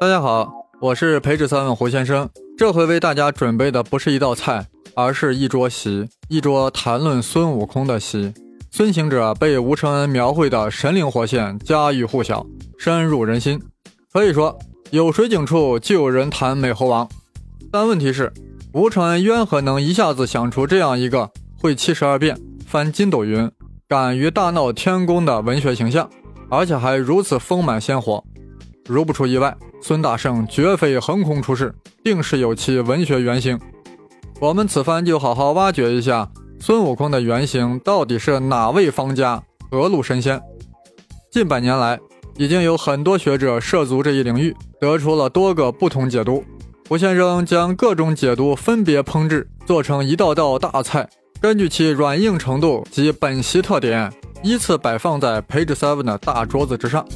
[0.00, 0.48] 大家好，
[0.80, 2.30] 我是培智三问胡先生。
[2.56, 8.32] 这回为大家准备的不是一道菜，而是一桌席，一桌谈论孙悟空的席。
[8.70, 12.46] 孙行者被吴承恩描绘的神灵活现，家喻户晓，
[12.78, 13.60] 深入人心。
[14.12, 14.56] 可以说，
[14.92, 17.08] 有水井处就有人谈美猴王。
[17.72, 18.32] 但问题是，
[18.72, 23.50] 吴承恩渊何能一下子想出这样一个会七十二变、翻筋斗云、
[23.88, 26.08] 敢于大闹天宫的文学形象，
[26.48, 28.22] 而且还如此丰满鲜活？
[28.86, 29.56] 如不出意外。
[29.80, 33.58] 孙大圣绝非横空出世，定是有其文学原型。
[34.40, 36.28] 我们此番就好好挖掘一下
[36.60, 40.40] 孙悟空的原型到底是哪位方家、何路神仙。
[41.30, 41.98] 近百年来，
[42.36, 46.44] 已经有很多学者涉足这一领域，得出了多个不同解读。
[46.88, 51.08] 胡先生将各种解读分别烹制，做成一道道大菜，
[51.40, 54.10] 根据其软硬程度及本席特点，
[54.42, 57.06] 依次摆放在 Page Seven 的大桌子之上。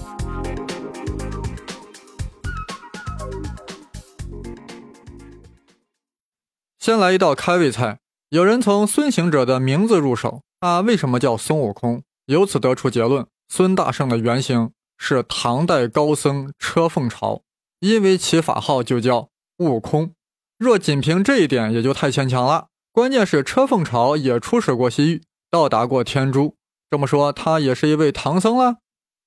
[6.83, 8.01] 先来一道开胃菜。
[8.31, 12.03] 有人从孙行者的名字入手，他为什么叫孙悟空？
[12.27, 17.43] 由此得出结论：孙大圣的原型是唐代高僧车凤朝，
[17.79, 20.11] 因为其法号就叫悟空。
[20.59, 22.67] 若仅凭这一点，也就太牵强了。
[22.91, 25.23] 关键是车凤朝也出使过西域，
[25.53, 26.57] 到达过天竺。
[26.91, 28.79] 这么说，他也是一位唐僧了？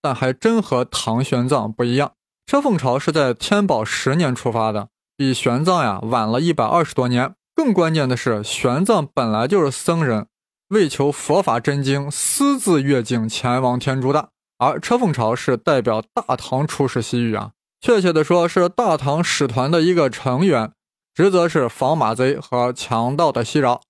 [0.02, 2.11] 但还真和唐玄奘不一样。
[2.45, 7.33] 车凤朝是在天宝十年出发的，比玄奘呀晚了一百二十多年。
[7.56, 10.28] 更关键的是，玄奘本来就是僧人，
[10.67, 14.30] 为求佛法真经，私自越境前往天竺的。
[14.58, 20.72] 而车凤朝是代表大唐出使西域啊，确切的说是大唐使团的一个成员，
[21.14, 23.81] 职责是防马贼和强盗的袭扰。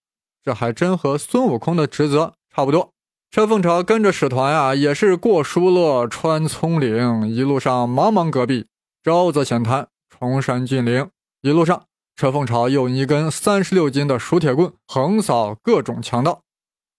[0.44, 2.92] 这还真和孙悟空的职责差不多。
[3.32, 8.68] 车凤朝跟着使团呀，也是过疏勒、穿葱岭，一路上茫茫戈壁，
[9.04, 11.10] 沼泽险滩，崇山峻岭，
[11.42, 11.84] 一路上。
[12.16, 16.44] 车凤朝用一根三十六斤的熟铁棍横扫各种强盗，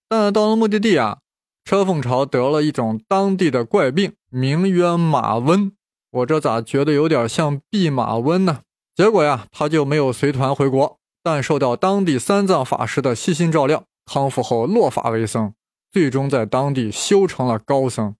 [0.07, 1.17] 但到了目的地啊，
[1.65, 5.71] 车凤朝得了一种当地的怪病，名曰马瘟。
[6.11, 8.59] 我这咋觉得有点像弼马温呢？
[8.95, 15.51] 结果呀，他就没有随团回国，但受到当地三藏法师的悉心照料，康复后落发为僧，
[15.91, 18.15] 最终在当地修成了高僧。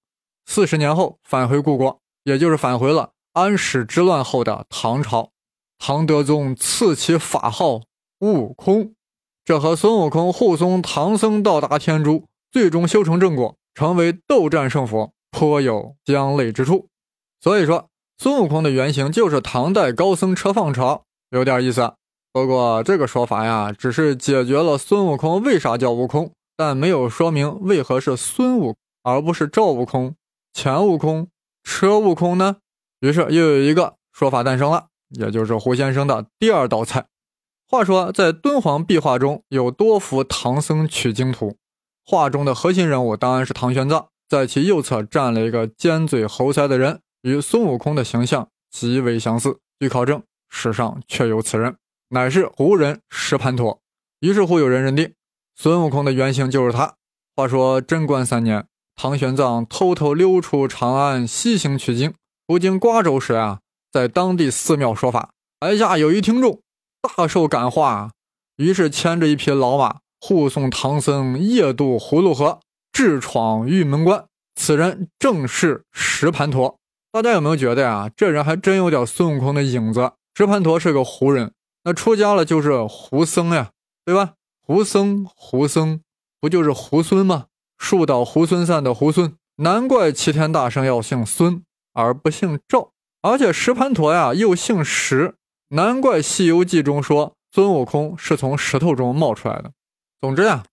[0.48, 5.30] 四十年后返回故国，也就是返回了安史之乱后的唐朝。
[5.80, 7.82] 唐德宗赐其法号
[8.20, 8.94] 悟空，
[9.46, 16.88] 这和孙悟空护送唐僧到达天竺，最终修成正果，成为斗战胜佛，颇有相类之处。
[17.40, 21.94] 所以说，孙悟空的原型就是唐代高僧车放朝，有点意思。
[22.34, 30.16] 不过这个说法呀，只是解决了孙悟空为啥叫悟空，但没有说明为何是孙悟空而不是赵悟空、
[30.54, 31.30] 钱悟空、
[31.64, 32.58] 车悟空呢？
[33.00, 34.88] 于是又有一个说法诞生了。
[35.10, 37.06] 也就是胡先生的第二道菜。
[37.70, 41.58] 话说，在敦煌壁画中有多幅唐僧取经图，
[42.06, 49.60] 画中的核心人物当然是唐玄奘，在其右侧站了一个尖嘴猴腮的人，与孙悟空的形象极为相似。
[49.80, 51.76] 据考证，史上确有此人，
[52.10, 53.82] 乃是胡人石盘陀。
[54.22, 55.14] 于是乎，有人认定
[55.56, 56.96] 孙悟空的原型就是他。
[57.36, 62.14] 话说贞观三年，唐玄奘偷偷溜出长安西行取经，
[62.48, 63.60] 途经瓜州时啊。
[63.92, 66.62] 在当地寺庙说法，台下有一听众
[67.02, 68.12] 大受感化，
[68.58, 72.60] 于是牵着一匹老马护送唐僧夜渡葫芦河，
[72.92, 74.26] 智闯玉门关。
[74.56, 76.78] 此人正是石盘陀。
[77.12, 78.10] 大家有没有觉得呀？
[78.16, 80.12] 这人还真有点孙悟空的影子。
[80.36, 83.72] 石盘陀是个胡人，那出家了就是胡僧呀，
[84.06, 84.34] 对吧？
[84.62, 86.02] 胡僧，胡僧，
[86.42, 87.46] 不就是猢狲吗？
[87.78, 92.92] 树倒猢狲散的猢狲，难怪齐天大圣要姓孙而不姓赵。
[93.28, 95.36] 而且石盘陀呀又姓石，
[95.68, 99.74] 难怪《西游记》中说孙悟空是从石头中冒出来的。
[100.22, 100.64] 总之呀，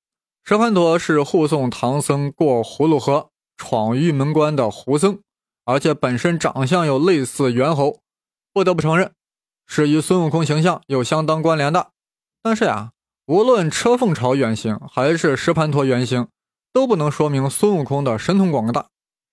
[0.45, 5.19] 石盘陀是护送唐僧过葫芦河、闯玉门关的胡僧，
[5.65, 7.99] 而且本身长相又类似猿猴，
[8.53, 9.11] 不得不承认
[9.67, 11.89] 是与孙悟空形象有相当关联的。
[12.41, 12.93] 但是呀，
[13.27, 16.29] 无论车凤朝原型还是石盘陀原型，
[16.73, 18.87] 都不能说明孙悟空的神通广大，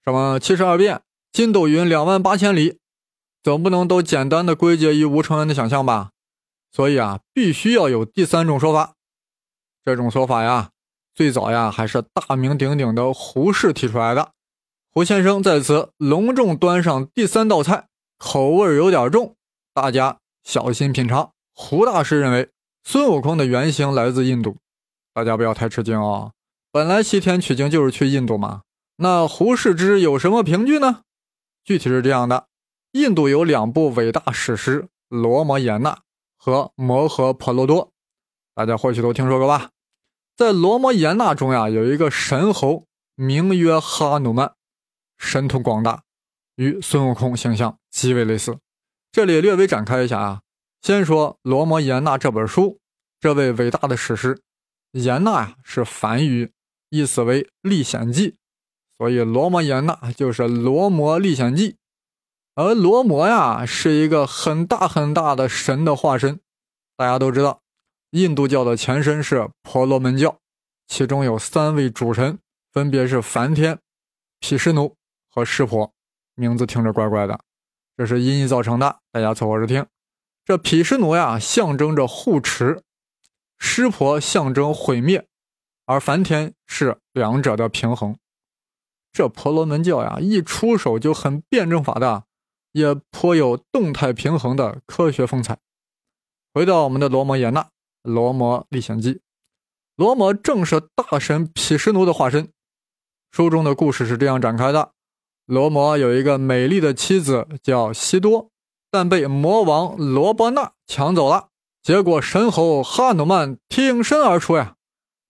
[0.03, 2.81] 什么七十二变、筋斗云两万八千里。
[3.43, 6.11] 总不能都简单的归结于吴承恩的想象吧？
[6.71, 8.93] 所以啊，必须要有第三种说法。
[9.83, 10.69] 这种说法呀，
[11.15, 14.31] 最早呀还是大名鼎鼎的胡适提出来的。
[14.93, 19.35] 胡先生在此隆重端上第三道菜，口味有点重，
[19.73, 21.31] 大家小心品尝。
[21.53, 22.49] 胡大师认为
[22.83, 24.57] 孙悟空的原型来自印度，
[25.13, 26.31] 大家不要太吃惊啊。
[26.71, 28.61] 本来西天取经就是去印度嘛。
[28.97, 31.01] 那胡适之有什么凭据呢？
[31.63, 32.47] 具体是这样的。
[32.91, 35.93] 印度有两部伟大史诗《罗摩衍那》
[36.35, 37.88] 和《摩诃婆罗多》，
[38.53, 39.69] 大家或许都听说过吧？
[40.35, 42.85] 在《罗摩衍那》中呀，有一个神猴，
[43.15, 44.55] 名曰哈努曼，
[45.17, 46.03] 神通广大，
[46.55, 48.57] 与孙悟空形象极为类似。
[49.13, 50.41] 这里略微展开一下啊，
[50.81, 52.81] 先说《罗摩衍那》这本书，
[53.21, 54.41] 这位伟大的史诗，
[54.91, 56.51] 衍那呀是梵语，
[56.89, 58.35] 意思为历险记，
[58.97, 61.71] 所以《罗摩衍那》就是《罗摩历险记》。
[62.53, 66.39] 而罗摩呀，是一个很大很大的神的化身。
[66.98, 67.62] 大家都知道，
[68.12, 70.38] 印度教的前身是婆罗门教，
[70.88, 72.39] 其中有三位主神，
[72.74, 73.80] 分别是梵天、
[74.39, 74.95] 毗湿奴
[75.30, 75.94] 和湿婆。
[76.36, 77.39] 名字听着怪怪的，
[77.95, 79.00] 这是音译造成的。
[79.12, 79.86] 大家凑合着听。
[80.44, 82.81] 这毗湿奴呀，象征着护持；
[83.59, 85.25] 湿婆象征毁灭，
[85.86, 88.18] 而梵天是两者的平衡。
[89.13, 92.25] 这婆罗门教呀，一出手就很辩证法的。
[92.71, 95.57] 也颇有动态平衡的科学风采。
[96.53, 97.62] 回到我们的罗摩衍那
[98.03, 99.13] 《罗摩历险记》，
[99.95, 102.51] 罗摩正是大神毗湿奴的化身。
[103.31, 104.91] 书中的故事是这样展开的：
[105.45, 108.50] 罗摩有一个美丽的妻子叫西多，
[108.89, 111.47] 但被魔王罗波那抢走了。
[111.81, 114.75] 结果神猴哈努曼挺身而出呀，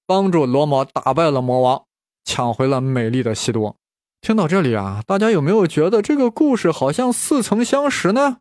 [0.05, 1.85] 帮助罗摩打败了魔王，
[2.25, 3.77] 抢回了美丽的西多。
[4.21, 8.37] 听到这里啊，大家有没有觉得这个故事好像似曾相识呢？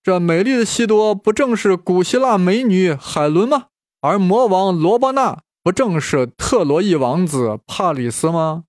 [0.00, 3.64] 这美丽的西多不正是古希腊美女海伦吗？
[4.00, 8.64] 而魔王罗伯纳不正是特洛伊王子帕里斯吗？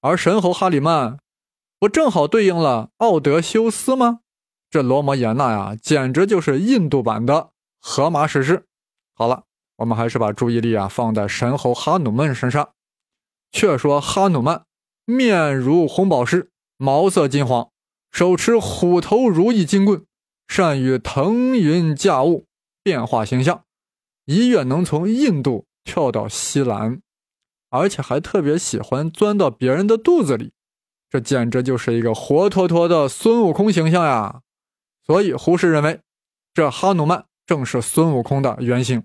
[0.00, 1.18] 而神猴哈里曼
[1.80, 4.20] 不正好对应了奥德修斯吗？
[4.70, 7.50] 这罗摩衍那呀，简直就是印度版的
[7.80, 8.64] 荷马史诗。
[9.12, 9.42] 好了，
[9.78, 12.68] 我们还是把注意力啊放在神猴哈努曼身上。
[13.50, 14.65] 却说哈努曼。
[15.08, 17.70] 面如红宝石，毛色金黄，
[18.10, 20.04] 手持虎头如意金棍，
[20.48, 22.46] 善于腾云驾雾，
[22.82, 23.62] 变化形象，
[24.24, 27.00] 一跃能从印度跳到西兰，
[27.70, 30.50] 而且还特别喜欢钻到别人的肚子里，
[31.08, 34.40] 这简直就是一个活脱脱的孙悟空形象呀！
[35.06, 36.00] 所以胡适认为，
[36.52, 39.04] 这哈努曼正是孙悟空的原型。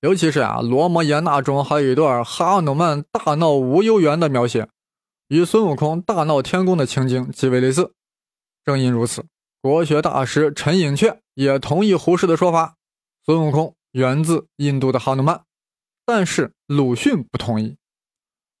[0.00, 4.68] 尤其是啊，《罗摩衍那》中还有一段哈努曼大闹无忧园的描写。
[5.28, 7.94] 与孙悟空大闹天宫的情景极为类似。
[8.64, 9.24] 正因如此，
[9.60, 12.76] 国学大师陈寅恪也同意胡适的说法：
[13.24, 15.42] 孙悟空源自印度的哈努曼。
[16.06, 17.78] 但是鲁迅不同意。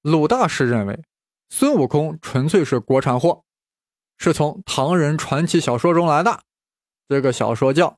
[0.00, 1.04] 鲁大师认为，
[1.50, 3.44] 孙悟空纯粹是国产货，
[4.16, 6.40] 是从唐人传奇小说中来的。
[7.06, 7.88] 这个小说叫《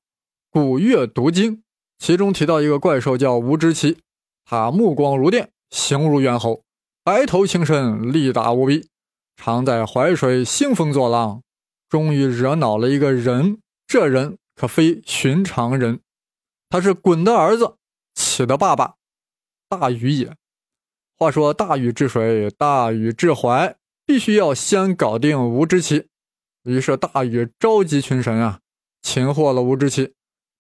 [0.51, 1.57] 古月读经》，
[1.99, 3.99] 其中提到一个怪兽叫吴知奇，
[4.45, 6.65] 他目光如电，形如猿猴。
[7.07, 8.89] 白头青身，力大无比，
[9.37, 11.41] 常在淮水兴风作浪，
[11.89, 13.61] 终于惹恼了一个人。
[13.87, 16.01] 这人可非寻常人，
[16.69, 17.77] 他是鲧的儿子，
[18.17, 18.97] 启的爸爸，
[19.69, 20.35] 大禹也。
[21.17, 26.09] 话说大禹治水，大禹治淮，必须要先搞定吴知奇。
[26.65, 28.59] 于是大禹召集群神啊，
[29.03, 30.15] 擒获了吴知奇，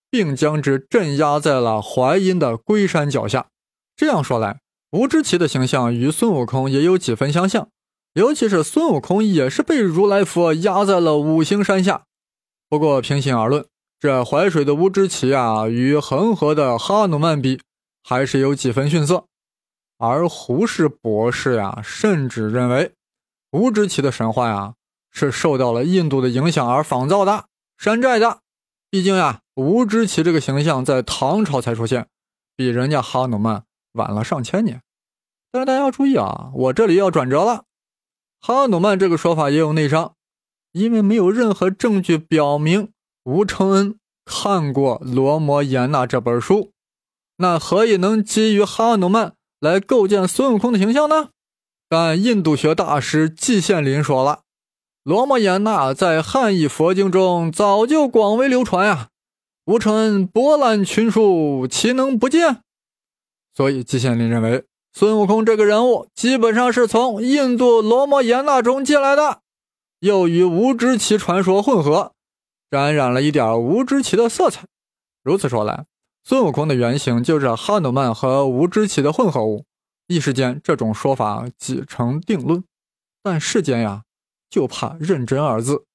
[0.08, 3.48] 并将之镇压在了淮阴的龟山脚下。
[3.96, 4.60] 这样说来。
[4.90, 7.68] 吴知奇的形象与孙悟空也有几分相像，
[8.14, 12.04] 尤其是孙悟空也是被如来佛压在了五行山下。
[12.68, 13.66] 不过平心而论，
[13.98, 17.60] 这淮水的吴知奇啊，与恒河的哈努曼比，
[18.02, 19.24] 还是有几分逊色。
[19.98, 22.92] 而胡适博士呀，甚至认为
[23.50, 24.74] 吴知奇的神话呀，
[25.10, 28.38] 是受到了印度的影响而仿造的、山寨的。
[28.88, 32.06] 毕竟呀，吴知奇这个形象在唐朝才出现，
[32.56, 33.64] 比人家哈努曼。
[33.96, 34.80] 晚了上千年，
[35.50, 37.64] 但是大家要注意啊，我这里要转折了。
[38.40, 40.14] 哈努曼这个说法也有内伤，
[40.72, 42.92] 因为没有任何证据表明
[43.24, 46.70] 吴承恩看过《罗摩衍那》这本书，
[47.38, 51.30] 那何以能基于哈努曼来构建孙悟空的形象呢？
[51.88, 54.32] 但印度学大师季羡林说了，
[55.02, 59.08] 《罗摩衍那》在汉译佛经中早就广为流传呀，
[59.64, 62.62] 吴承恩博览群书，岂能不见？
[63.56, 69.40] 所以，季羡林认为，孙悟空这个人物基本上是从印度罗摩衍那中借来的，
[70.00, 72.12] 又与吴知奇传说混合，
[72.70, 74.66] 沾染了一点吴知奇的色彩。
[75.24, 75.86] 如此说来，
[76.22, 79.64] 孙悟空的原型就是哈努曼和吴知奇的混合物。
[80.06, 82.62] 一时间，这种说法几成定论。
[83.22, 84.02] 但世间呀，
[84.50, 85.86] 就怕认真二字。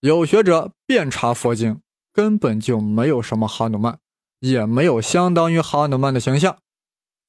[0.00, 1.82] 有学者遍查佛经，
[2.14, 3.98] 根本就没有什么哈努曼，
[4.40, 6.56] 也没有相当于哈努曼的形象。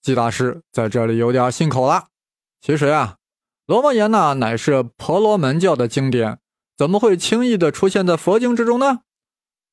[0.02, 2.08] 季大师在这里有点信口了。
[2.60, 3.16] 其实呀，
[3.66, 6.40] 《罗摩衍那》乃是婆罗门教的经典，
[6.78, 9.02] 怎么会轻易的出现在佛经之中呢？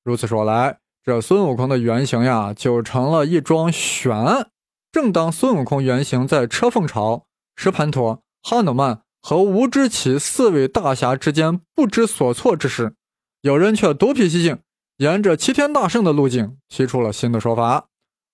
[0.04, 4.50] 如此说来，这孙悟空的原型呀，就成了一桩悬案。
[4.92, 12.94] 正当孙悟空原型在车凤朝、石盘陀、哈努曼和吴知奇四位大侠之间不知所措之时，
[13.42, 14.58] 有人却独辟蹊径，
[14.96, 17.87] 沿着齐天大圣的路径提出了新的说法。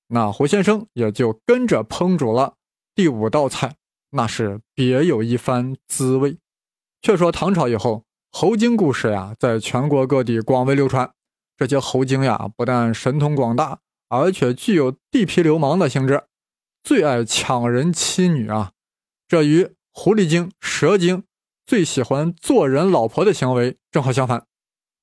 [0.09, 2.55] 那胡先生也就跟着烹煮了
[2.95, 3.75] 第五道菜，
[4.11, 6.39] 那是别有一番滋味。
[7.01, 11.11] 却说唐朝以后，猴精故事呀，在全国各地广为流传。
[11.57, 16.25] 这些猴精呀，不但神通广大，而且具有地痞流氓的性质。
[16.83, 18.73] 最爱抢人妻女啊，
[19.27, 21.25] 这与狐狸精、蛇精
[21.65, 24.47] 最喜欢做人老婆的行为正好相反。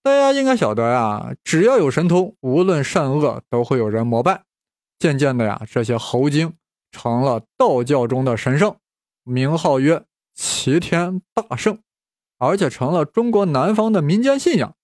[0.04, 4.44] 大家应该晓得呀，只要有神通，无论善恶都会有人膜拜。
[5.02, 6.54] 渐渐的呀，这些猴精
[6.92, 8.78] 成了道教中的神圣，
[9.24, 10.06] 名号曰
[10.36, 11.80] 齐天大圣，
[12.38, 14.76] 而且成了中国南方的民间信仰。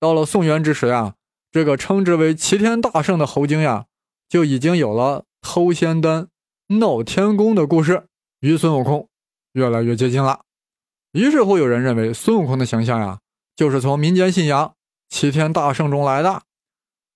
[0.00, 1.14] 到了宋元之时呀，
[1.52, 3.84] 这个称之为齐天大圣的猴精呀，
[4.30, 6.28] 就已经有了偷仙丹。
[6.68, 8.08] 闹天宫的故事
[8.40, 9.08] 与孙悟空
[9.52, 10.40] 越来越接近了，
[11.12, 13.20] 于是乎有人认为孙悟空的形象呀，
[13.54, 14.74] 就是从民间信仰
[15.10, 16.42] 齐天大圣中来的。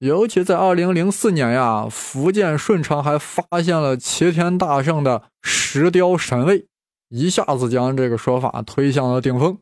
[0.01, 6.67] 尤其在二零零四年呀，福建顺昌还发现了齐天大圣的石雕神位，
[7.09, 9.59] 一下子将这个说法推向了顶峰，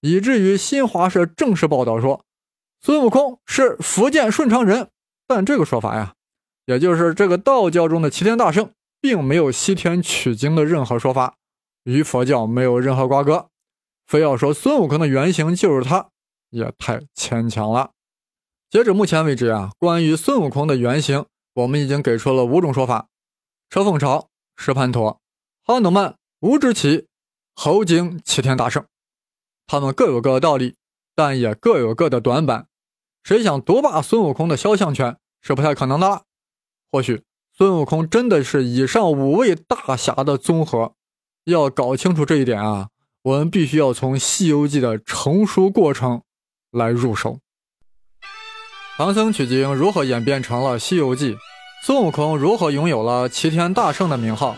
[0.00, 2.24] 以至于新华社正式报道说
[2.80, 4.88] 孙悟空是福建顺昌人。
[5.26, 6.14] 但这个说法呀，
[6.66, 8.70] 也就是这个道教中的齐天大圣。
[9.00, 11.36] 并没有西天取经的任何说法，
[11.84, 13.46] 与佛教没有任何瓜葛。
[14.08, 16.08] 非要说孙悟空的原型就是他，
[16.50, 17.92] 也太牵强了。
[18.70, 23.08] 截止目前为止啊，关于孙悟空的原型，我们已经给出了五种说法：
[23.70, 25.20] 车凤朝、石盘陀、
[25.64, 27.06] 哈努曼、吴志奇、
[27.54, 28.84] 猴精、齐天大圣。
[29.66, 30.76] 他们各有各的道理，
[31.14, 32.68] 但也各有各的短板。
[33.22, 36.24] 谁想独霸孙悟空的肖像权是不太可能的。
[36.92, 37.22] 或许。
[37.56, 40.94] 孙悟空真的是以上五位大侠的综合，
[41.42, 42.90] 要搞清楚这一点啊，
[43.22, 46.22] 我们必须要从《西游记》的成书过程
[46.70, 47.40] 来入手。
[48.98, 51.34] 唐僧取经如何演变成了《西游记》？
[51.84, 54.56] 孙悟空如何拥有了齐天大圣的名号？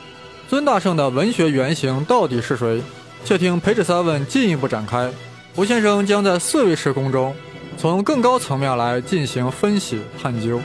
[0.48, 2.82] 孙大圣的文学原型到底是谁？
[3.22, 5.12] 且听培智三问进一步展开。
[5.54, 7.36] 胡先生将在四位时空中，
[7.76, 10.56] 从更高层面来进行分析探究。《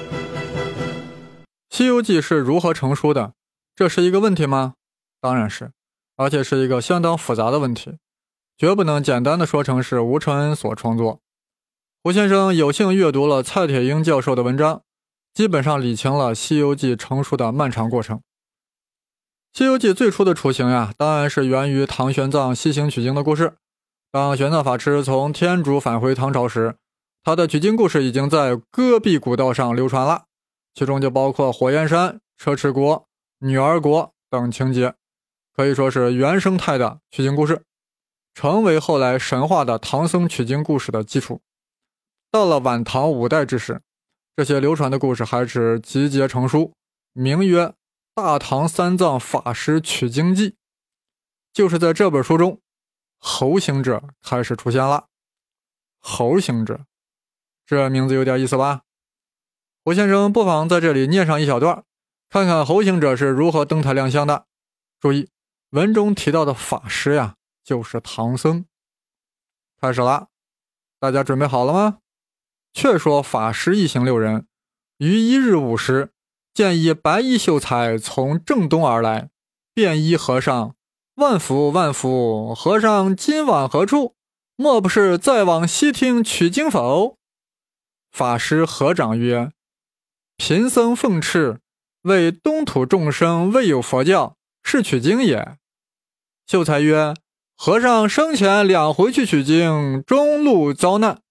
[1.70, 3.34] 西游记》是如何成书的？
[3.75, 4.75] 这是一个问题吗？
[5.20, 5.72] 当然是，
[6.15, 7.98] 而且是一个相当复杂的问题，
[8.58, 11.20] 绝不能简单的说成是吴承恩所创作。
[12.05, 14.83] 胡先生有幸阅读了蔡铁英教授的文章，
[15.33, 18.17] 基本上理清了《西游记》成书的漫长过程。
[19.51, 23.55] 《西游记》最初的雏形呀，当然是源于唐玄奘西行取经的故事。
[24.12, 26.75] 当玄奘法师从天竺返回唐朝时，
[27.24, 30.25] 他的取经故事已经在戈壁古道上流传了。
[30.75, 33.07] 其中就包括火焰山、车迟国、
[33.39, 34.93] 女儿国等情节，
[35.55, 37.63] 可以说是原生态的取经故事，
[38.35, 41.41] 成为后来神话的唐僧取经故事的基础。
[42.36, 43.82] 到了晚唐五代之时，
[44.36, 46.74] 这些流传的故事还是集结成书，
[47.13, 47.68] 名曰
[48.13, 50.50] 《大唐三藏法师取经记》。
[51.54, 52.60] 就是在这本书中，
[53.20, 55.08] 猴行者开始出现了。
[56.01, 56.82] 猴行者，
[57.65, 58.82] 这名字有点意思吧？
[59.86, 61.86] 胡先生不妨在这里念上一小段，
[62.30, 64.46] 看看猴行者是如何登台亮相的。
[65.00, 65.30] 注意，
[65.70, 68.65] 文中提到的法师呀，就是唐僧。
[69.80, 70.27] 开始了，
[71.00, 72.00] 大家准备好了吗？
[72.75, 74.48] 却说法师一行六人，
[74.98, 76.12] 于一日午时，
[76.53, 79.29] 见一白衣秀才从正东而来，
[79.74, 80.75] 便衣和尚
[81.15, 84.15] ：“万福万福，和尚今晚何处？
[84.58, 87.17] 莫不是再往西厅取经否？”
[88.12, 89.53] 法师合掌曰。
[90.36, 91.60] 贫僧奉敕，
[92.01, 95.58] 为东土众生未有佛教，是取经也。
[96.46, 97.13] 秀才曰
[97.55, 101.22] ：“和尚生前两回去取经，中路遭难，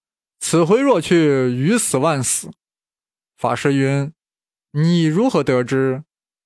[0.47, 2.51] 此回若去，鱼死万死。”
[3.35, 4.13] 法师云
[4.73, 6.03] ：“你如何得知？”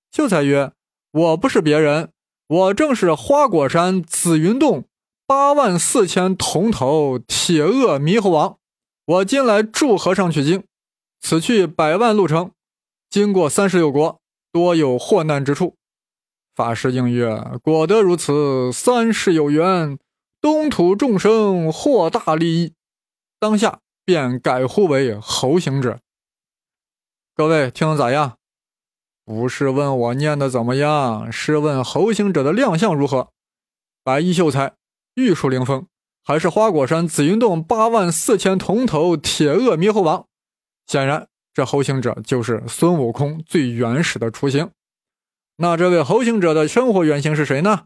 [0.09, 0.71] 秀才曰
[1.11, 2.13] ：“我不是别人，
[2.47, 4.85] 我正是花果山紫云洞
[5.27, 8.57] 八万四千铜头铁鳄猕猴王。
[9.05, 10.63] 我今来助和尚取经。”
[11.19, 12.51] 此去百万路程，
[13.09, 14.21] 经过三十六国，
[14.53, 15.75] 多有祸难之处。
[16.55, 19.99] 法师应曰：“果得如此，三世有缘，
[20.39, 22.71] 东土众生获大利益。”
[23.41, 25.99] 当下便改呼为猴行者。
[27.35, 28.37] 各位听的咋样？
[29.23, 33.29] 不是问我念的怎么样，是问猴行者的亮相如何。
[34.03, 34.73] 白衣秀才，
[35.13, 35.85] 玉树临风，
[36.23, 40.25] 还是花果山紫云洞八万四千铜头铁鳄猕猴王？
[40.87, 44.71] 显然，这猴行者就是孙悟空最原始的雏形。
[45.57, 47.85] 那这位猴行者的生活原型是谁呢？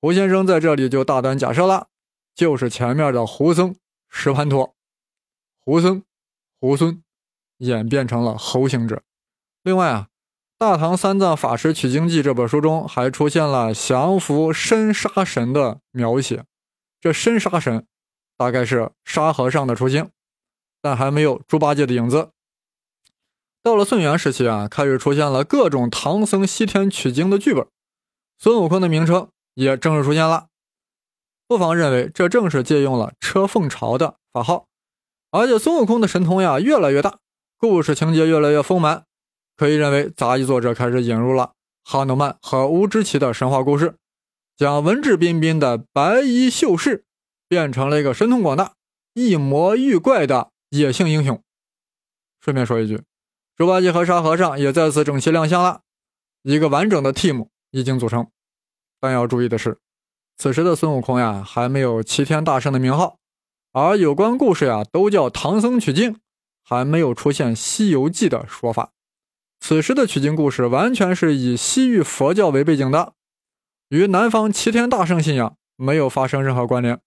[0.00, 1.86] 胡先生在这里就大胆假设了，
[2.34, 3.76] 就是前面的胡僧
[4.10, 4.74] 石盘陀。
[5.64, 6.02] 胡僧、
[6.60, 7.02] 胡孙
[7.58, 9.02] 演变成了猴行者。
[9.62, 10.08] 另外啊，
[10.58, 16.44] 《大唐三藏法师取经记》这本书中还出现了降服深沙神的描写。
[17.00, 17.86] 这深沙神
[18.36, 20.10] 大概是沙和尚的雏形，
[20.80, 22.30] 但还没有猪八戒的影子。
[23.62, 27.64] 到了宋元时期啊，开始出现了各种唐僧西天取经的剧本，
[28.36, 30.48] 孙悟空的名称也正式出现了。
[31.46, 34.66] 不妨认为，这正是借用了车凤朝的法号。
[35.32, 37.18] 而且孙悟空的神通呀越来越大，
[37.56, 39.06] 故事情节越来越丰满，
[39.56, 43.96] 可以认为杂技作者开始引入了哈努曼和乌支齐的神话故事，
[44.58, 47.06] 将文质彬彬的白衣秀士
[47.48, 48.74] 变成了一个神通广大、
[49.14, 51.42] 一魔遇怪的野性英雄。
[52.42, 53.00] 顺便说一句，
[53.56, 55.80] 猪八戒和沙和尚也再次整齐亮相了，
[56.42, 58.28] 一个完整的 team 已经组成。
[59.00, 59.78] 但要注意的是，
[60.36, 63.16] 此时的孙悟空呀还没有齐天大圣的名号。
[63.72, 66.20] 而有关故事呀，都叫唐僧取经，
[66.62, 68.92] 还没有出现《西游记》的说法。
[69.60, 73.14] 此时的取经故事完全是以西域佛教为背景的，
[73.88, 77.00] 与南方齐天大圣信仰没有发生任何关联。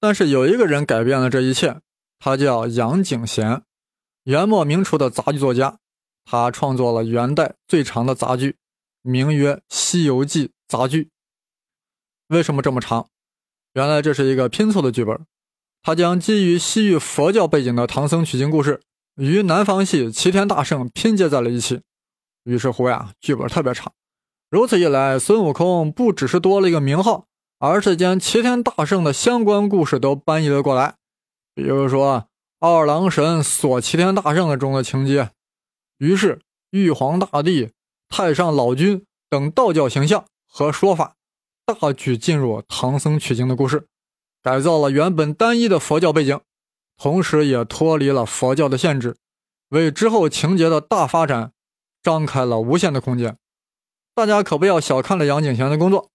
[0.00, 1.80] 但是有一个人改变了这一切，
[2.18, 3.62] 他叫杨景贤，
[4.24, 5.78] 元末明初的杂剧作家，
[6.24, 8.56] 他创作了元代最长的杂剧，
[9.02, 11.04] 名曰《西游记杂剧》。
[12.28, 13.08] 为什么这么长？
[13.74, 15.26] 原来这是一个拼凑的剧本。
[15.82, 18.80] 他将基于西域佛教背景的唐僧取经故事
[19.16, 21.80] 与南方系齐天大圣拼接在了一起，
[22.44, 23.92] 于是乎呀，剧本特别长。
[24.50, 27.26] 如此一来，孙悟空不只是多了一个名号，
[27.58, 30.96] 而是将齐天大圣的相关故事都搬移了过来。
[31.54, 32.26] 比如说
[32.58, 35.30] 二郎神锁齐天大圣中的情节，
[35.98, 36.40] 于是
[36.70, 37.70] 玉皇大帝、
[38.08, 41.14] 太上老君等道教形象和说法
[41.64, 43.86] 大举进入唐僧取经的故事。
[44.42, 46.40] 改造了原本单一的佛教背景，
[46.96, 49.16] 同时也脱离了佛教的限制，
[49.68, 51.52] 为之后情节的大发展
[52.02, 53.36] 张开了无限的空间。
[54.14, 56.10] 大家可不要小看了杨景贤的工作，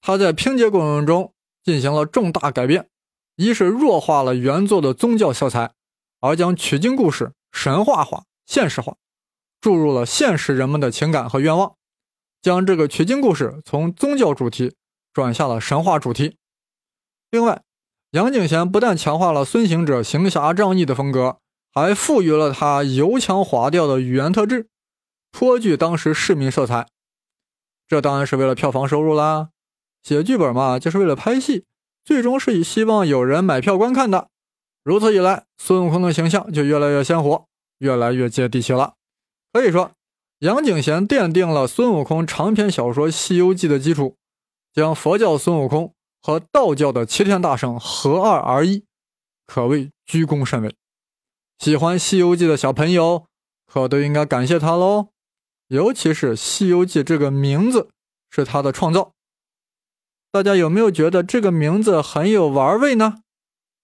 [0.00, 2.88] 他在拼接过程中进行了重大改变：
[3.36, 5.72] 一是弱化了原作的宗教色彩，
[6.20, 8.96] 而将取经故事神话化、现实化，
[9.60, 11.74] 注入了现实人们的情感和愿望，
[12.40, 14.74] 将这个取经故事从宗教主题
[15.12, 16.36] 转向了神话主题。
[17.30, 17.62] 另外，
[18.12, 21.38] 杨景贤不但强化了孙行者行侠仗义的风格，
[21.72, 24.66] 还赋予了他油腔滑调的语言特质，
[25.30, 26.88] 颇具当时市民色彩。
[27.86, 29.50] 这当然是为了票房收入啦。
[30.02, 31.66] 写剧本嘛，就是为了拍戏，
[32.04, 34.28] 最终是以希望有人买票观看的。
[34.82, 37.46] 如此一来，孙悟空的形象就越来越鲜活，
[37.78, 38.94] 越来越接地气了。
[39.52, 39.92] 可以说，
[40.40, 44.16] 杨景贤奠定了孙悟空长篇小说《西游记》的基础，
[44.72, 45.94] 将佛教孙悟空。
[46.22, 48.84] 和道教的齐天大圣合二而一，
[49.46, 50.74] 可谓居功甚伟。
[51.58, 53.26] 喜欢《西游记》的小朋友
[53.66, 55.08] 可都应该感谢他喽，
[55.68, 57.90] 尤其是《西游记》这个名字
[58.30, 59.12] 是他的创造。
[60.32, 63.16] 大家有没有觉得这个名字很有玩味呢？《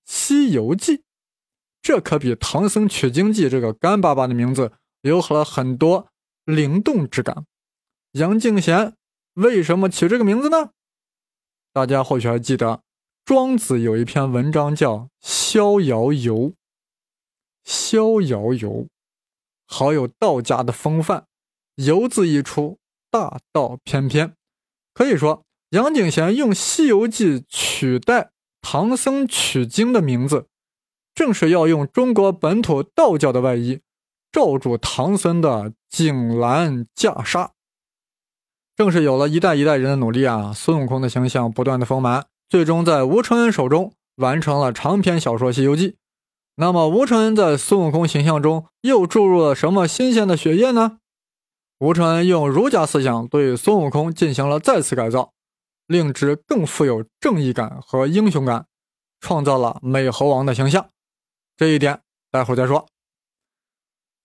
[0.04, 0.98] 西游记》，
[1.82, 6.08] 这可比《唐僧取经记》这个干巴巴的名字有了很多
[6.44, 7.44] 灵动之感。
[8.12, 8.94] 杨敬贤
[9.34, 10.70] 为什么取这个名字呢？
[11.76, 12.80] 大家或许还记得，
[13.22, 16.34] 庄子有一篇文章叫《逍遥游》。
[17.64, 18.86] 逍遥游，
[19.66, 21.26] 好有道家的风范。
[21.74, 22.78] 游字一出，
[23.10, 24.32] 大道翩翩。
[24.94, 28.30] 可以说，杨景贤用《西游记》取代
[28.62, 30.46] 唐僧取经的名字，
[31.14, 33.82] 正是要用中国本土道教的外衣，
[34.32, 37.50] 罩住唐僧的锦兰袈裟。
[38.76, 45.92] 正是有了一代一代人的努力啊，孙悟空的形象不断的丰满，最终在吴承恩手中完成了长篇小说《西游记》。
[46.56, 50.98] 那么，吴承恩在孙悟空形象中又注入了什么新鲜的血液呢？
[51.78, 55.32] 吴承恩用儒家思想对孙悟空进行了再次改造，
[55.86, 58.66] 令之更富有正义感和英雄感，
[59.20, 60.88] 创造了美猴王的形象。
[61.56, 62.86] 这一点待会儿再说。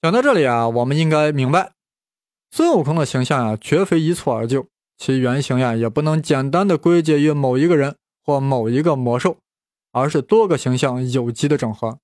[0.01, 1.71] 讲到这里啊，我们应该明白。
[2.53, 9.37] 孙悟空的形象呀，绝非一蹴而就，其原型呀，也不能简单的归结于某一个人或某一个魔兽，
[9.93, 11.97] 而是多个形象有机的整合。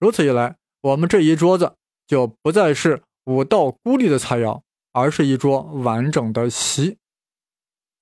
[0.00, 6.98] 如此一来，我们这一桌子就不再是五道孤立的菜肴，而是一桌完整的席。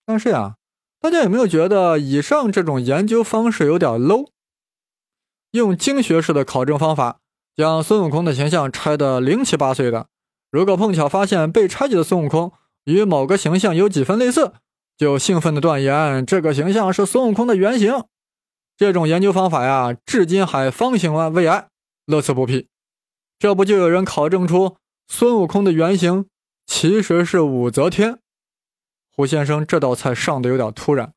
[0.07, 0.57] 但是呀，
[1.01, 4.29] 大家有没有觉得以上这种研究方式有点 low？
[5.51, 7.21] 用经学式的考证方法，
[7.55, 10.07] 将孙悟空的形象拆得零七八碎的。
[10.55, 12.53] 如果碰巧发现被拆解的孙悟空
[12.85, 14.53] 与某个形象有几分类似，
[14.97, 18.05] 就兴奋地断言这个形象是孙悟空的原型。
[18.77, 21.67] 这种研究方法呀，至今还方兴未艾，
[22.07, 22.69] 乐此不疲。
[23.37, 24.77] 这不就有人考证出
[25.09, 26.27] 孙悟空的原型
[26.65, 28.21] 其实是武则天？
[29.11, 31.13] 胡先生这道菜上的有点突然，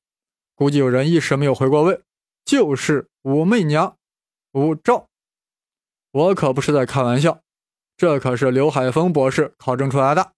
[0.55, 2.01] 估计有人一时没有回过味，
[2.43, 3.97] 就是武媚娘。
[4.53, 5.05] 武曌，
[6.11, 7.41] 我可不是在开玩笑，
[7.97, 10.31] 这可是刘海峰博士考证出来的，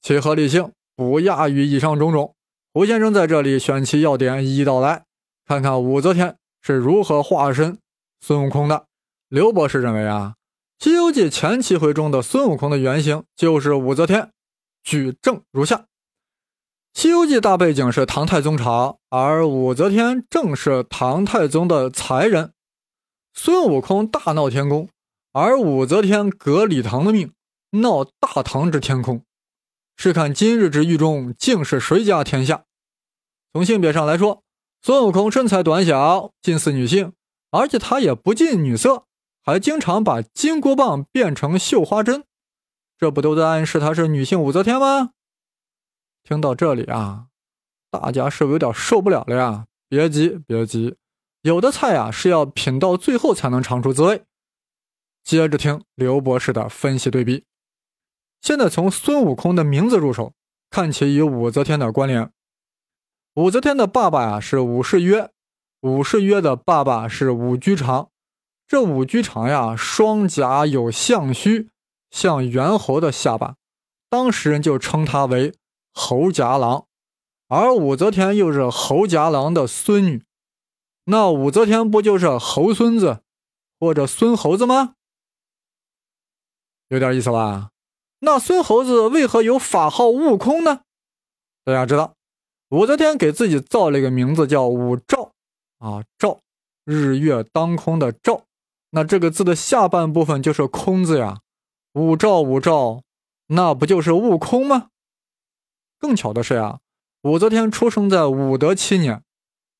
[0.00, 2.34] 其合理性不亚于以上种种。
[2.72, 5.04] 胡先生在这里选其要点一一道来，
[5.46, 7.78] 看看武则天是如何化身
[8.20, 8.86] 孙悟空的。
[9.28, 10.34] 刘博士认为啊，
[10.84, 14.30] 《西游记》前七回中的孙悟空的原型就是武则天，
[14.82, 15.76] 举证如下：
[16.94, 22.52] 《西游记》大背景是唐太宗朝，而武则天正是唐太宗的才人。
[23.32, 24.88] 孙悟空大闹天宫，
[25.36, 27.32] 而武则天革李唐的命，
[27.70, 29.24] 闹大唐之天空。
[29.96, 32.66] 试看今日之狱中，竟是谁家天下？
[33.52, 34.44] 从性别上来说，
[34.80, 37.12] 孙悟空身材短小，近似女性，
[37.50, 39.06] 而且他也不近女色，
[39.42, 42.22] 还经常把金箍棒变成绣花针，
[42.96, 45.10] 这不都在暗示他是女性武则天吗？
[46.22, 47.26] 听到这里啊，
[47.90, 49.66] 大家是不是有点受不了了呀？
[49.88, 50.94] 别急，别急。
[51.42, 54.22] 有的菜呀是要品到最后才能尝出滋味。
[55.24, 57.44] 接着听刘博士的分析对比。
[58.42, 60.34] 现在从孙悟空的名字入手，
[60.68, 62.30] 看其与武则天的关联。
[63.34, 65.30] 武则天的爸爸呀是武士约，
[65.80, 68.10] 武士约的爸爸是武居长。
[68.66, 71.70] 这武居长呀，双颊有象须，
[72.10, 73.56] 像猿猴的下巴，
[74.10, 75.54] 当时人就称他为
[75.92, 76.86] 猴夹郎。
[77.48, 80.22] 而武则天又是猴夹郎的孙女。
[81.06, 83.20] 那武则天不就是猴孙子，
[83.80, 84.94] 或者孙猴子吗？
[86.88, 87.70] 有点意思吧？
[88.20, 90.80] 那孙猴子为何有法号悟空呢？
[91.64, 92.14] 大家知道，
[92.70, 95.30] 武则天给自己造了一个名字叫武曌
[95.78, 96.40] 啊，曌，
[96.84, 98.42] 日月当空的曌。
[98.90, 101.40] 那这个字的下半部分就是空字呀，
[101.94, 103.02] 武曌武曌，
[103.48, 104.88] 那不就是悟空吗？
[105.98, 106.80] 更巧的是呀，
[107.22, 109.22] 武则天出生在武德七年。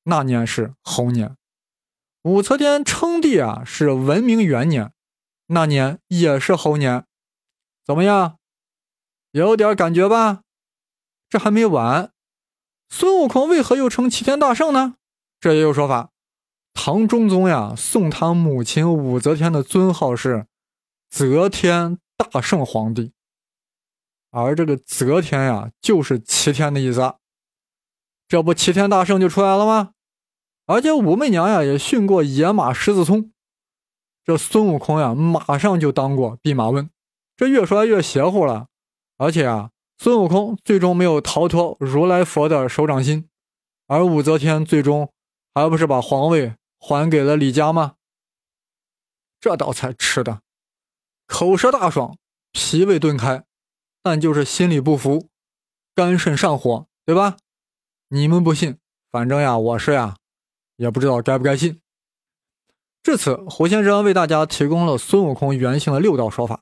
[0.07, 1.35] 那年是猴年，
[2.23, 4.91] 武则天称帝啊是文明元年，
[5.47, 7.05] 那年也是猴年，
[7.85, 8.37] 怎么样？
[9.31, 10.41] 有点感觉吧？
[11.29, 12.11] 这还没完，
[12.89, 14.95] 孙悟空为何又称齐天大圣呢？
[15.39, 16.11] 这也有说法。
[16.73, 20.47] 唐中宗呀送他母亲武则天的尊号是
[21.09, 23.13] 则天大圣皇帝，
[24.31, 27.15] 而这个则天呀就是齐天的意思，
[28.27, 29.91] 这不齐天大圣就出来了吗？
[30.65, 33.31] 而且武媚娘呀也驯过野马狮子聪，
[34.25, 36.89] 这孙悟空呀马上就当过弼马温，
[37.37, 38.67] 这越说越邪乎了。
[39.17, 43.29] 而且啊，孙悟空最终没有逃脱如来佛的手掌心，
[43.87, 45.11] 而武则天最终
[45.53, 47.95] 还不是把皇位还给了李家吗？
[49.39, 50.41] 这道菜吃的
[51.27, 52.17] 口舌大爽，
[52.51, 53.45] 脾胃顿开，
[54.01, 55.29] 但就是心里不服，
[55.93, 57.37] 肝肾上火，对吧？
[58.09, 58.79] 你们不信，
[59.11, 60.15] 反正呀，我是呀。
[60.77, 61.79] 也不知道该不该信。
[63.05, 66.61] 至此，胡先生为大家提供了孙悟空原型的六道说法。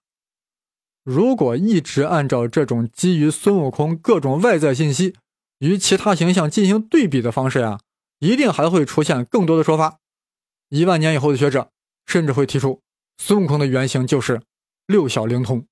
[1.05, 5.15] 如果一直按照这种基于孙悟空各种外在信息
[5.59, 7.79] 与其他形象进行对比的方式呀，
[8.19, 9.99] 一定还会出现更多的说法。
[10.67, 11.69] 一万年以后的学者
[12.05, 12.81] 甚至会提出，
[13.17, 14.41] 孙悟空的原型就是
[14.85, 15.65] 六小龄童。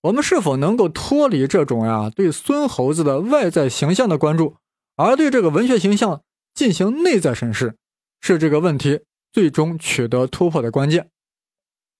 [0.00, 4.56] 我们是否能够脱离这种呀对孙猴子的外在形象的关注，
[4.96, 6.22] 而对这个文学形象？
[6.54, 7.76] 进行内在审视，
[8.22, 9.00] 是这个问题
[9.32, 11.10] 最终取得突破的关键。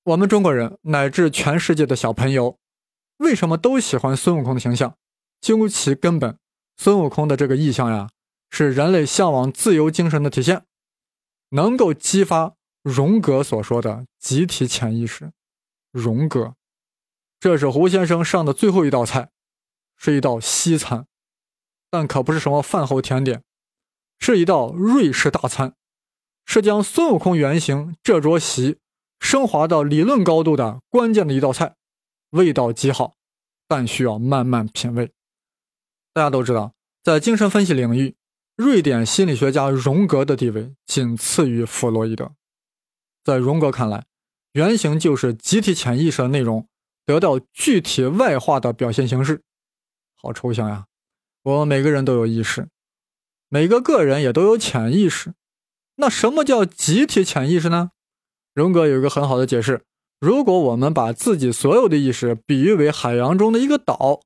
[0.05, 2.59] 我们中国人乃至全世界的小朋友，
[3.19, 4.97] 为什么都喜欢孙悟空的形象？
[5.41, 6.38] 究其根本，
[6.77, 8.09] 孙悟空的这个意象呀，
[8.51, 10.64] 是人类向往自由精神的体现，
[11.51, 15.33] 能够激发荣格所说的集体潜意识。
[15.93, 16.55] 荣格，
[17.38, 19.31] 这是胡先生上的最后一道菜，
[19.97, 21.07] 是一道西餐，
[21.91, 23.43] 但可不是什么饭后甜点。
[24.21, 25.75] 是一道瑞士大餐，
[26.51, 28.79] 是将孙悟空原型这桌席
[29.21, 31.77] 升华到理论高度的关键的一道菜，
[32.31, 33.17] 味道极好，
[33.69, 35.13] 但需要慢慢品味。
[36.15, 36.73] 大家都知道，
[37.05, 38.17] 在精神分析领域，
[38.57, 42.33] 瑞典心理学家荣格的地位仅次于弗洛伊德。
[43.23, 44.07] 在荣格看来，
[44.53, 46.67] 原型就是集体潜意识的内容
[47.05, 49.43] 得到具体外化的表现形式。
[50.17, 50.87] 好抽象呀！
[51.43, 52.69] 我们每个人都有意识。
[53.51, 55.35] 每个个人也都有潜意识，
[56.01, 57.91] 那什么叫集体潜意识呢？
[58.55, 59.83] 荣格有一个很好的解释：
[60.21, 64.21] 如果我们把自己所有的意识比喻为海洋中的一个岛，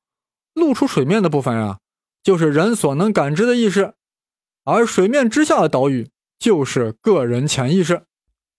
[0.53, 1.79] 露出水面的部分呀，
[2.23, 3.95] 就是人所能感知的意识，
[4.65, 8.03] 而水面之下的岛屿就是个人潜意识，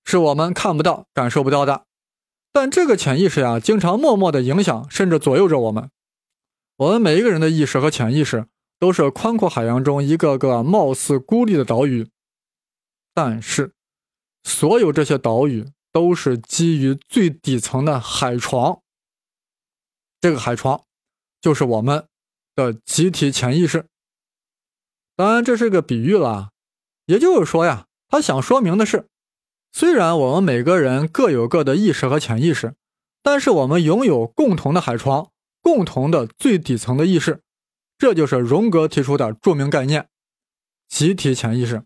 [0.04, 1.84] 是我们看不到、感受不到的。
[2.52, 5.88] 但这个潜意识呀，经常默默的影响甚至左右着我们。
[6.78, 8.48] 我们每一个人的意识和潜意识，
[8.80, 12.08] 都是宽阔海洋中一个个貌似孤立的岛屿。
[13.14, 13.74] 但是，
[14.44, 18.82] 所有这些岛屿都是基于最底层的海床。
[20.20, 20.84] 这个海床，
[21.42, 22.08] 就是我们
[22.56, 23.86] 的集体潜意识。
[25.16, 26.50] 当然，这是个比喻了。
[27.06, 29.08] 也就是说呀，他想说明的是。
[29.72, 32.76] 虽然我们每个人各有各的意识和潜意识，
[33.22, 37.42] 但是我们拥有共同的海床，共同的最底层的意识，
[37.98, 40.10] 这就是荣格提出的著名概念——
[40.88, 41.84] 集体潜意识。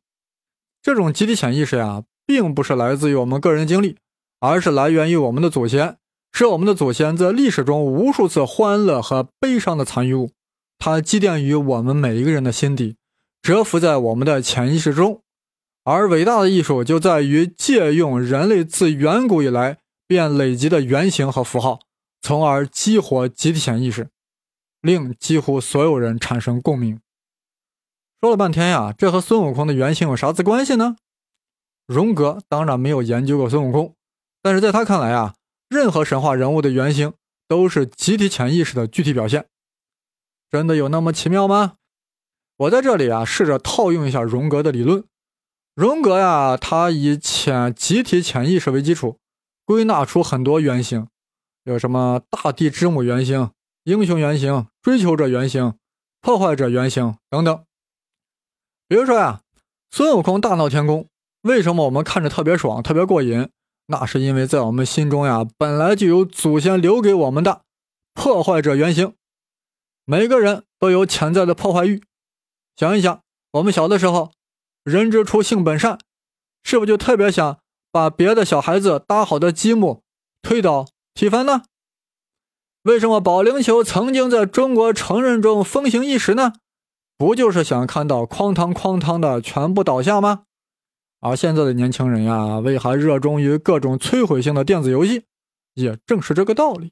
[0.88, 3.98] 这种集体潜意识呀，并不是来自于我们个人经历，
[4.40, 5.98] 而是来源于我们的祖先，
[6.32, 10.32] 是我们的祖先在历史中无数次欢乐和悲伤的残余物。
[10.80, 12.96] 它积淀于我们每一个人的心底，
[13.42, 15.22] 蛰伏在我们的潜意识中。
[15.84, 21.80] 而伟大的艺术就在于借用人类自远古以来便累积的原型和符号，
[22.22, 24.08] 从而激活集体潜意识，
[24.82, 26.98] 令几乎所有人产生共鸣。
[28.20, 30.96] 说了半天呀，这和孙悟空的原型有啥子关系呢？
[31.86, 33.94] 荣格当然没有研究过孙悟空，
[34.42, 35.36] 但是在他看来啊，
[35.70, 37.14] 任何神话人物的原型
[37.48, 39.46] 都是集体潜意识的具体表现。
[40.50, 41.76] 真的有那么奇妙吗？
[42.58, 45.04] 我在这里啊，试着套用一下荣格的理论。
[45.76, 49.20] 荣格呀，他以潜集体潜意识为基础，
[49.64, 51.08] 归纳出很多原型，
[51.66, 53.52] 有什么大地之母原型、
[53.84, 55.76] 英雄原型、追求者原型、
[56.20, 57.64] 破坏者原型等等。
[58.88, 59.42] 比如说呀，
[59.92, 61.08] 孙悟空大闹天宫，
[61.42, 63.50] 为什么我们看着特别爽、特别过瘾？
[63.88, 67.64] 那是因为在我们心中呀，本来就有祖先留给我们的
[68.14, 69.14] 破坏者原型，
[70.06, 72.02] 每个人都有潜在的破坏欲。
[72.76, 73.22] 想一想，
[73.52, 74.32] 我们小的时候。
[74.84, 76.00] 人之初，性本善，
[76.64, 77.60] 是不是就特别想
[77.92, 80.02] 把别的小孩子搭好的积木
[80.42, 81.64] 推倒踢翻呢？
[82.84, 86.54] 为什么保龄球曾经在中国成人中风行一时呢？
[87.18, 90.44] 不就是想看到哐当哐当的全部倒下吗？
[91.20, 95.26] 而现在的年轻人呀，为还热衷于各种摧毁性的电子游戏，
[95.74, 96.92] 也正是这个道理。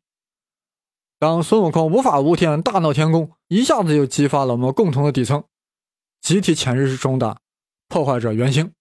[1.19, 5.43] 当孙悟空无法无天大闹天宫，一下子就激发了我们共同的底层
[6.21, 7.37] 集体潜意识中的。
[7.87, 8.73] 破坏者原型，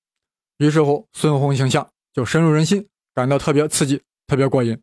[0.56, 4.80] 于是乎，孙悟空形象就深入人心，感到特别刺激，特别过瘾。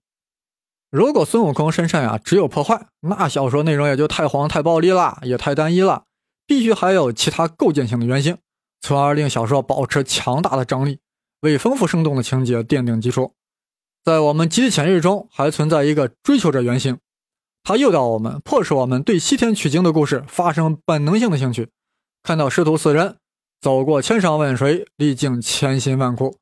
[0.91, 6.03] 如果孙悟空身上呀只有破坏，那小说内容也就太黄、太暴力了，也太单一了。
[6.45, 8.37] 必须还有其他构建性的原型，
[8.81, 10.99] 从而令小说保持强大的张力，
[11.41, 13.33] 为丰富生动的情节奠定基础。
[14.03, 16.97] 在我们集体潜意识中，还存在一个追求者原型，
[17.63, 21.69] 它诱导我们，迫使我们对西天取经的故事发生本能性的兴趣，
[22.23, 23.17] 看到师徒四人。
[23.61, 26.35] 走过千山万水，历经千辛万苦，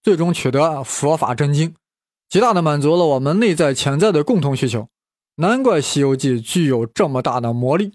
[0.00, 1.74] 最终取得佛法真经，
[2.28, 4.86] 极大的满足了我们内在潜在的共同需求。
[5.34, 7.94] 难怪《西游记》具有这么大的魔力。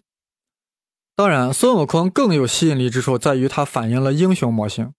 [1.17, 4.93] 当然，孙悟空更有吸引力之处在于它反映了英雄模型。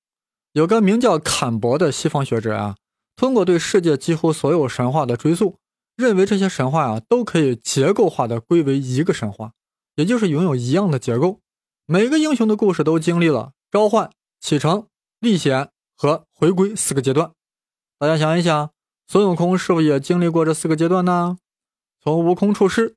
[0.51, 2.75] 有个名叫坎伯的西方学者啊，
[3.15, 5.61] 通过对世界几乎所有神话的追溯，
[5.95, 9.53] 认为这些神话啊都可以结构化的归为一个神话，
[9.95, 11.39] 也就是拥有一样的结构。
[11.87, 13.53] 每个英雄的故事都经历了。
[13.71, 14.89] 召唤、启程、
[15.21, 17.31] 历险和回归四个阶段，
[17.97, 18.73] 大家想一想，
[19.07, 21.39] 孙悟空是否也经历过这四个阶段呢？
[22.03, 22.97] 从悟空出世，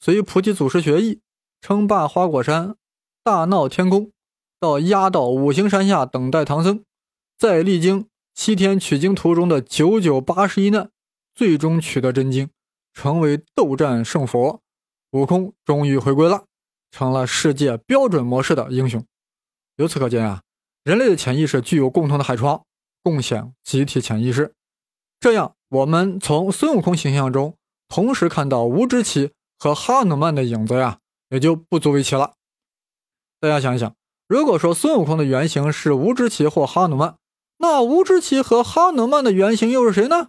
[0.00, 1.20] 随菩提祖师学艺，
[1.60, 2.76] 称霸花果山，
[3.22, 4.10] 大闹天宫，
[4.60, 6.84] 到压到五行山下等待唐僧，
[7.36, 10.90] 再历经西天取经途中的九九八十一难，
[11.34, 12.48] 最终取得真经，
[12.94, 14.60] 成为斗战胜佛，
[15.12, 16.44] 悟空终于回归了，
[16.90, 19.04] 成了世界标准模式的英雄。
[19.76, 20.42] 由此可见啊，
[20.84, 22.64] 人类的潜意识具有共同的海床，
[23.02, 24.54] 共享集体潜意识。
[25.20, 27.56] 这样，我们从孙悟空形象中
[27.88, 30.98] 同时看到吴志奇和哈努曼的影子呀，
[31.30, 32.34] 也就不足为奇了。
[33.40, 33.94] 大家想一想，
[34.26, 37.16] 如果说孙悟空的原型是吴志奇或哈努曼，
[37.58, 40.28] 那吴志奇和哈努曼的原型又是谁呢？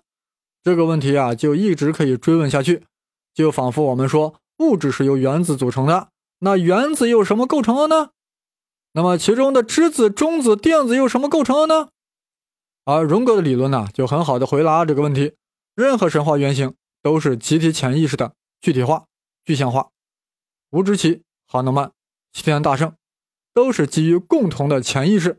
[0.63, 2.85] 这个问题啊，就一直可以追问下去。
[3.33, 6.09] 就仿佛我们说物质是由原子组成的，
[6.39, 8.09] 那原子又什么构成的呢？
[8.93, 11.89] 那么其中的质子、中子、电子又什么构成的呢？
[12.85, 15.33] 而荣格的理论呢，就很好的回答这个问题。
[15.75, 19.05] 任何神话原型都是集体潜意识的具体化、
[19.45, 19.89] 具象化。
[20.71, 21.91] 吴志奇、哈诺曼、
[22.31, 22.95] 齐天大圣，
[23.53, 25.37] 都是基于共同的潜意识；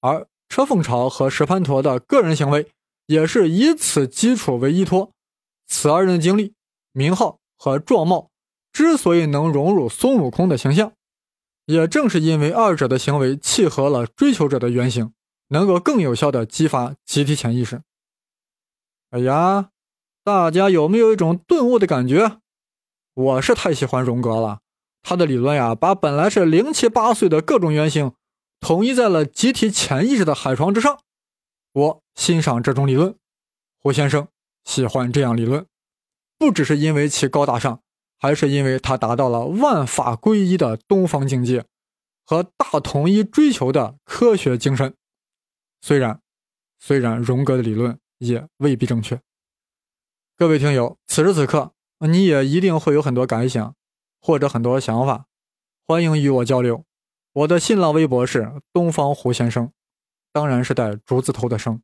[0.00, 2.70] 而车凤朝和石盘陀的个人行为，
[3.06, 5.10] 也是以此基础为依托。
[5.66, 6.54] 此二人的经历、
[6.92, 8.30] 名号和状貌
[8.72, 10.92] 之所以能融入孙悟空的形象，
[11.66, 15.12] 也正是因为二者的行为契合了追求者的原型，
[15.48, 17.82] 能够更有效地激发集体潜意识。
[19.10, 19.70] 哎呀，
[20.22, 22.38] 大家有没有一种顿悟的感觉？
[23.14, 24.60] 我是太喜欢荣格了，
[25.02, 28.12] 他的理论呀，把本来是零七八碎的各种原型，
[28.58, 30.98] 统一在了集体潜意识的海床之上。
[31.72, 33.14] 我欣赏这种理论，
[33.78, 34.28] 胡先生
[34.64, 35.66] 喜欢这样理论，
[36.38, 37.82] 不只是因为其高大上，
[38.18, 41.66] 还是因为他达到了万法归一的东方境界
[42.24, 44.94] 和大统一追求的科学精神。
[45.82, 46.20] 虽然，
[46.78, 49.20] 虽然荣格的理论也未必正确。
[50.38, 51.72] 各位听友，此时此刻。
[52.08, 53.74] 你也一定会有很多感想，
[54.20, 55.26] 或者很多想法，
[55.86, 56.84] 欢迎与我交流。
[57.32, 59.72] 我的新浪微博是东方胡先生，
[60.32, 61.80] 当然是带竹字头的生。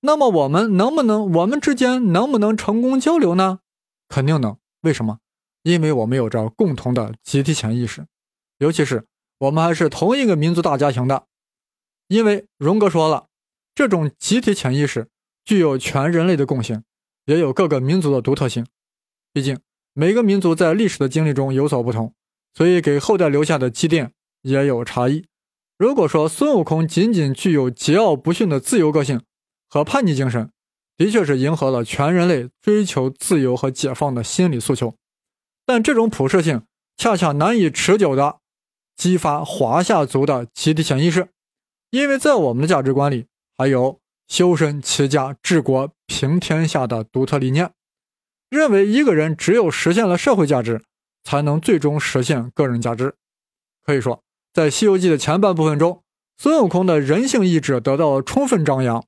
[0.00, 3.60] 那么我们能不能，我们之间能不能成功交流呢？
[4.08, 4.58] 肯定能。
[4.80, 5.20] 为什么？
[5.62, 8.06] 因为我们有着共同的集体潜意识，
[8.58, 9.06] 尤其是
[9.38, 11.26] 我们还是同一个民族大家庭的。
[12.08, 13.28] 因为荣格说了，
[13.72, 15.08] 这种集体潜意识
[15.44, 16.82] 具有全人类的共性，
[17.26, 18.66] 也有各个民族的独特性。
[19.32, 19.58] 毕竟
[19.94, 22.14] 每个民族在历史的经历中有所不同，
[22.54, 25.24] 所以给后代留下的积淀也有差异。
[25.78, 29.22] 如果说孙悟空仅仅具有桀骜不驯的自由个性
[29.68, 30.50] 和叛逆精神，
[30.96, 34.94] 的确是迎合了全人类追求自由和解放的心理诉求，
[35.66, 36.62] 但这种普适性
[36.96, 38.38] 恰恰难以持久的
[38.94, 41.28] 激发华夏族的集体潜意识，
[41.90, 47.72] 因为在我们的价值观里，还有修身齐家治国平天下的独特理念。
[48.52, 50.82] 认为一个人只有实现了社会价值，
[51.24, 53.14] 才能最终实现个人价值。
[53.82, 56.02] 可以说，在《西游记》的前半部分中，
[56.36, 59.02] 孙悟空的人性意志得到了充分张扬。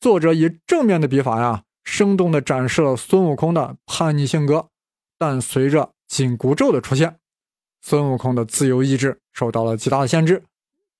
[0.00, 4.66] 作者以正面的笔法呀，生动地展示了孙悟空的叛逆性格。
[5.16, 7.20] 但随着紧箍咒的出现，
[7.80, 10.42] 孙悟空的自由意志受到了极大的限制，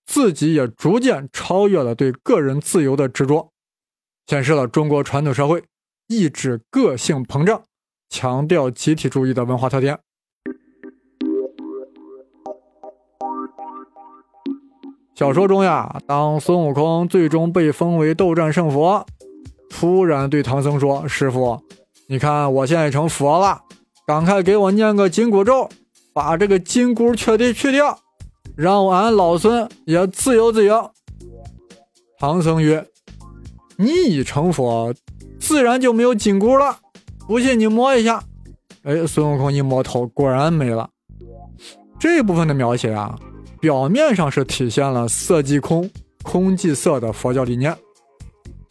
[0.06, 3.50] 自己也逐渐超越了对个人自由的执着，
[4.28, 5.64] 显示了中国传统社会
[6.06, 7.64] 意志个性膨胀。
[8.08, 9.98] 强调集体主义的文化特点。
[15.14, 19.04] 小说中呀，当孙悟空最终被封为斗战胜佛，
[19.68, 21.60] 突然对唐僧说：“师傅，
[22.06, 23.60] 你看我现在成佛了，
[24.06, 25.68] 赶快给我念个紧箍咒，
[26.12, 27.98] 把这个紧箍彻底去掉，
[28.56, 30.90] 让俺老孙也自由自由。”
[32.20, 32.86] 唐僧曰
[33.76, 34.94] ：“你已成佛，
[35.40, 36.78] 自然就没有紧箍了。”
[37.28, 38.24] 不信你摸一下，
[38.84, 40.88] 哎，孙悟空一摸头，果然没了。
[41.98, 43.14] 这部分的描写啊，
[43.60, 45.88] 表面上是体现了色即空，
[46.22, 47.76] 空即色的佛教理念，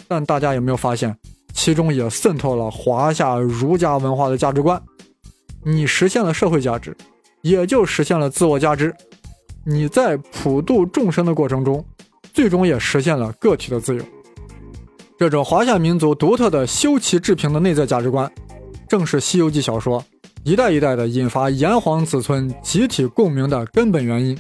[0.08, 1.16] 但大家有没有发现，
[1.54, 4.82] 其中也渗透了华夏儒家文化的价值观？
[5.64, 6.98] 你实现了社会价值，
[7.44, 8.92] 也就实现了自我价值。
[9.64, 11.86] 你在普度众生的过程中，
[12.34, 14.04] 最终也实现了个体的自由。
[15.20, 18.32] 这种华夏民族独特的修齐治平的内在价值观。
[18.88, 20.04] 正是《西游记》小说
[20.44, 24.38] 一代一代的引发炎黄子孙集体共鸣的根本原因，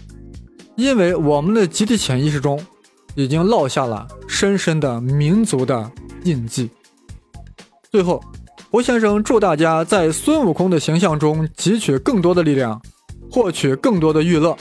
[0.75, 2.59] 因为我们的集体潜意识中
[3.15, 5.91] 已经烙下了深深的民族的
[6.23, 6.69] 印记。
[7.91, 8.23] 最后，
[8.71, 12.81] 胡先生祝大家在孙悟空的形象中汲取更多的力量，
[13.31, 14.55] 获取更多的娱乐，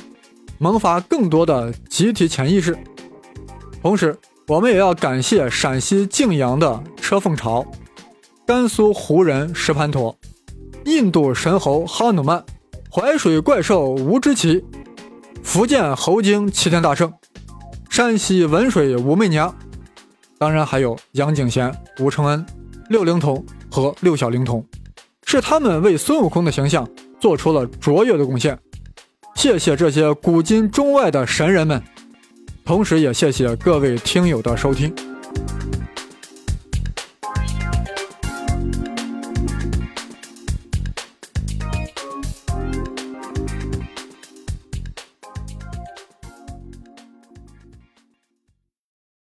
[0.58, 2.76] 萌发更多的集体潜意识。
[3.82, 4.16] 同时，
[4.48, 7.64] 我们也要感谢陕西泾阳的车凤巢。
[8.46, 10.16] 甘肃胡人石盘陀，
[10.84, 12.44] 印度神猴哈努曼，
[12.88, 14.64] 淮水怪兽吴知奇，
[15.42, 17.12] 福建猴精齐天大圣，
[17.90, 19.52] 山西文水武媚娘，
[20.38, 22.46] 当然还有杨景贤、吴承恩、
[22.88, 24.64] 六灵童和六小龄童，
[25.24, 28.56] 是他们为孙悟空的形象做出了卓越的贡献。
[29.34, 31.82] 谢谢这些古今中外的神人们，
[32.64, 34.94] 同时也谢谢各位听友的收听。